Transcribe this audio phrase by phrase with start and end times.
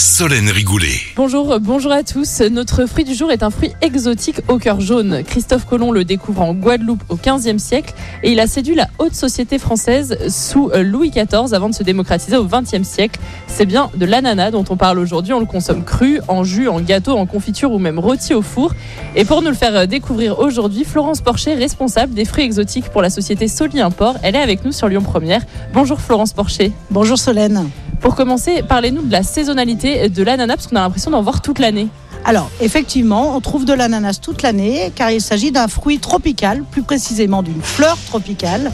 [0.00, 0.98] Solène Rigoulet.
[1.14, 2.40] Bonjour, bonjour à tous.
[2.40, 5.22] Notre fruit du jour est un fruit exotique au cœur jaune.
[5.26, 7.92] Christophe Colomb le découvre en Guadeloupe au XVe siècle
[8.22, 11.82] et il a séduit la haute société française sous euh, Louis XIV avant de se
[11.82, 13.20] démocratiser au XXe siècle.
[13.46, 15.34] C'est bien de l'ananas dont on parle aujourd'hui.
[15.34, 18.72] On le consomme cru, en jus, en gâteau, en confiture ou même rôti au four.
[19.16, 23.02] Et pour nous le faire euh, découvrir aujourd'hui, Florence Porcher, responsable des fruits exotiques pour
[23.02, 25.42] la société Soli Import, elle est avec nous sur Lyon Première.
[25.74, 26.72] Bonjour Florence Porcher.
[26.90, 27.68] Bonjour Solène.
[28.00, 31.58] Pour commencer, parlez-nous de la saisonnalité de l'ananas parce qu'on a l'impression d'en voir toute
[31.58, 31.88] l'année.
[32.24, 36.82] Alors, effectivement, on trouve de l'ananas toute l'année car il s'agit d'un fruit tropical, plus
[36.82, 38.72] précisément d'une fleur tropicale.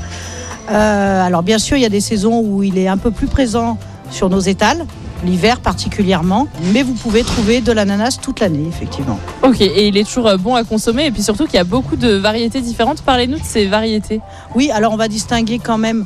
[0.71, 3.27] Euh, alors, bien sûr, il y a des saisons où il est un peu plus
[3.27, 3.79] présent
[4.11, 4.87] sur nos étals,
[5.25, 9.19] l'hiver particulièrement, mais vous pouvez trouver de l'ananas toute l'année, effectivement.
[9.43, 11.97] Ok, et il est toujours bon à consommer et puis surtout qu'il y a beaucoup
[11.97, 13.03] de variétés différentes.
[13.03, 14.21] Parlez-nous de ces variétés.
[14.55, 16.05] Oui, alors on va distinguer quand même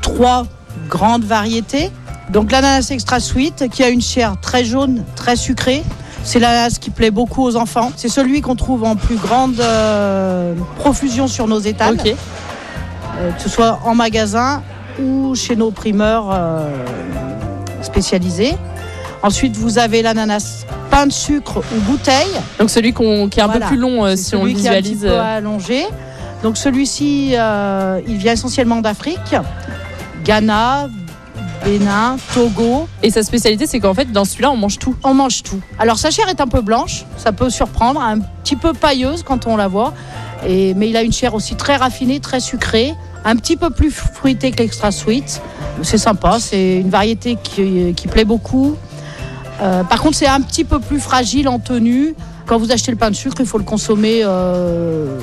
[0.00, 0.46] trois
[0.88, 1.90] grandes variétés.
[2.30, 5.82] Donc l'ananas extra sweet qui a une chair très jaune, très sucrée.
[6.24, 7.90] C'est l'ananas qui plaît beaucoup aux enfants.
[7.96, 13.48] C'est celui qu'on trouve en plus grande euh, profusion sur nos étals, euh, que ce
[13.48, 14.62] soit en magasin
[15.02, 16.70] ou chez nos primeurs euh,
[17.82, 18.54] spécialisés.
[19.22, 22.32] Ensuite, vous avez l'ananas pain de sucre ou bouteille.
[22.58, 23.66] Donc celui qu'on- qui est un Voilà.
[23.66, 25.00] peu plus long si on le qui est un petit visualise.
[25.02, 25.86] peu allongé.
[26.42, 27.34] Donc celui-ci,
[28.08, 29.34] il vient essentiellement d'Afrique,
[30.24, 30.88] Ghana,
[31.64, 32.88] Bénin, Togo.
[33.02, 34.94] Et sa spécialité, c'est qu'en fait, dans celui-là, on mange tout.
[35.02, 35.60] On mange tout.
[35.78, 39.46] Alors sa chair est un peu blanche, ça peut surprendre, un petit peu pailleuse quand
[39.46, 39.92] on la voit,
[40.46, 43.90] et, mais il a une chair aussi très raffinée, très sucrée, un petit peu plus
[43.90, 45.40] fruitée que l'extra sweet.
[45.82, 48.76] C'est sympa, c'est une variété qui, qui plaît beaucoup.
[49.60, 52.14] Euh, par contre, c'est un petit peu plus fragile en tenue.
[52.46, 55.18] Quand vous achetez le pain de sucre, il faut le consommer euh,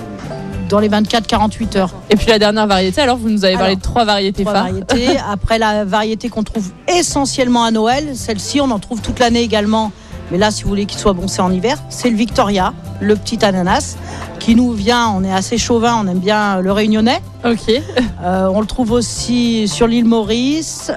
[0.69, 1.93] dans les 24-48 heures.
[2.09, 4.53] Et puis la dernière variété, alors vous nous avez parlé Alors, de trois variétés Trois
[4.53, 4.63] phares.
[4.67, 5.17] variétés.
[5.31, 9.91] Après la variété qu'on trouve essentiellement à Noël, celle-ci on en trouve toute l'année également.
[10.31, 11.77] Mais là, si vous voulez qu'il soit bon, c'est en hiver.
[11.89, 13.97] C'est le Victoria, le petit ananas,
[14.39, 15.09] qui nous vient.
[15.09, 17.19] On est assez chauvin, on aime bien le réunionnais.
[17.43, 17.71] Ok.
[18.23, 20.91] Euh, on le trouve aussi sur l'île Maurice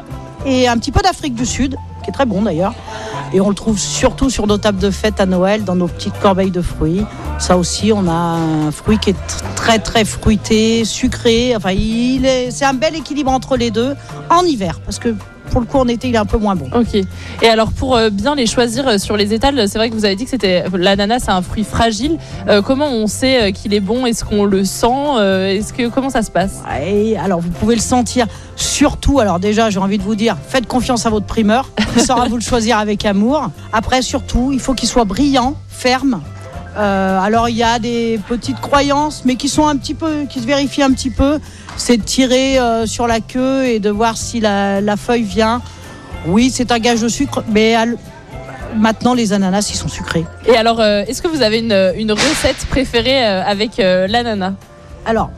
[0.44, 2.74] et un petit peu d'Afrique du Sud, qui est très bon d'ailleurs.
[3.34, 6.18] Et on le trouve surtout sur nos tables de fête à Noël, dans nos petites
[6.20, 7.04] corbeilles de fruits.
[7.38, 11.54] Ça aussi, on a un fruit qui est tr- très très fruité, sucré.
[11.56, 13.94] Enfin, il est, c'est un bel équilibre entre les deux
[14.28, 15.14] en hiver, parce que
[15.50, 16.68] pour le coup en été, il est un peu moins bon.
[16.74, 16.94] Ok.
[17.42, 20.04] Et alors pour euh, bien les choisir euh, sur les étals, c'est vrai que vous
[20.06, 22.16] avez dit que c'était l'ananas, c'est un fruit fragile.
[22.48, 24.06] Euh, comment on sait qu'il est bon?
[24.06, 24.86] Est-ce qu'on le sent?
[25.18, 26.60] Est-ce que comment ça se passe?
[26.86, 28.26] Et alors, vous pouvez le sentir.
[28.56, 31.68] Surtout, alors déjà, j'ai envie de vous dire, faites confiance à votre primeur.
[31.96, 33.50] Il saura vous le choisir avec amour.
[33.72, 36.22] Après, surtout, il faut qu'il soit brillant, ferme.
[36.76, 40.40] Euh, alors, il y a des petites croyances, mais qui sont un petit peu, qui
[40.40, 41.38] se vérifient un petit peu.
[41.76, 45.60] C'est de tirer euh, sur la queue et de voir si la, feuille vient.
[46.26, 47.74] Oui, c'est un gage de sucre, mais
[48.76, 50.24] maintenant, les ananas, ils sont sucrés.
[50.46, 54.52] Et alors, euh, est-ce que vous avez une, recette préférée avec l'ananas?
[55.04, 55.30] Alors,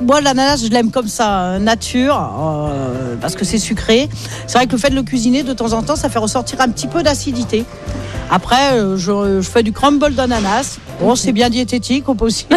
[0.00, 4.08] moi, l'ananas, je l'aime comme ça, nature, euh, parce que c'est sucré.
[4.46, 6.60] C'est vrai que le fait de le cuisiner, de temps en temps, ça fait ressortir
[6.60, 7.64] un petit peu d'acidité.
[8.30, 10.78] Après, euh, je, je fais du crumble d'ananas.
[11.00, 12.56] Bon, c'est bien diététique, au possible.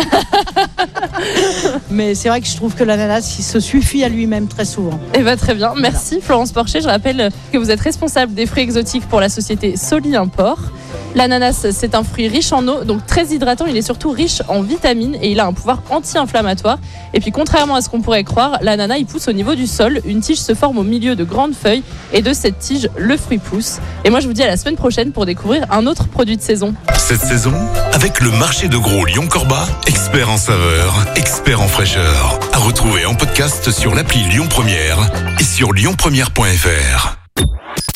[1.92, 5.00] Mais c'est vrai que je trouve que l'ananas, il se suffit à lui-même très souvent.
[5.14, 5.74] Eh bien, très bien.
[5.80, 6.82] Merci Florence Porcher.
[6.82, 10.60] Je rappelle que vous êtes responsable des fruits exotiques pour la société Soli Import.
[11.16, 13.66] L'ananas, c'est un fruit riche en eau, donc très hydratant.
[13.66, 16.78] Il est surtout riche en vitamines et il a un pouvoir anti-inflammatoire.
[17.14, 20.02] Et puis, contrairement à ce qu'on pourrait croire, l'ananas, il pousse au niveau du sol.
[20.06, 23.38] Une tige se forme au milieu de grandes feuilles et de cette tige, le fruit
[23.38, 23.78] pousse.
[24.04, 26.42] Et moi, je vous dis à la semaine prochaine pour découvrir un autre produit de
[26.42, 26.76] saison.
[26.98, 27.54] Cette saison,
[27.94, 32.40] avec le marché de gros Lyon-Corba, expert en saveur, expert en fraîcheur.
[32.52, 35.00] À retrouver en podcast sur l'appli Lyon Première
[35.40, 37.25] et sur lyonpremière.fr.